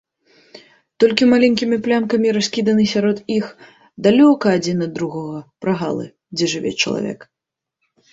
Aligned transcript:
Толькі 1.01 1.25
маленькімі 1.33 1.77
плямкамі 1.87 2.27
раскіданы 2.37 2.85
сярод 2.93 3.17
іх, 3.35 3.45
далёка 4.07 4.45
адзін 4.61 4.77
ад 4.87 4.91
другога, 4.97 5.39
прагалы, 5.67 6.05
дзе 6.39 6.49
жыве 6.55 6.71
чалавек. 6.87 7.19